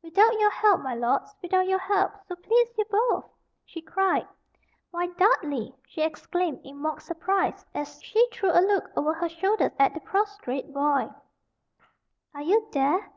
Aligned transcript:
"Without 0.00 0.38
your 0.38 0.50
help, 0.52 0.80
my 0.82 0.94
lords 0.94 1.34
without 1.42 1.66
your 1.66 1.80
help, 1.80 2.12
so 2.28 2.36
please 2.36 2.68
you 2.78 2.84
both," 2.88 3.24
she 3.64 3.82
cried. 3.82 4.28
"Why, 4.92 5.08
Dudley," 5.08 5.74
she 5.88 6.02
exclaimed, 6.02 6.60
in 6.62 6.76
mock 6.76 7.00
surprise, 7.00 7.66
as 7.74 8.00
she 8.00 8.24
threw 8.32 8.52
a 8.52 8.62
look 8.62 8.92
over 8.96 9.12
her 9.12 9.28
shoulder 9.28 9.72
at 9.80 9.92
the 9.92 10.00
prostrate 10.00 10.72
boy, 10.72 11.10
"are 12.32 12.42
you 12.42 12.64
there? 12.70 13.10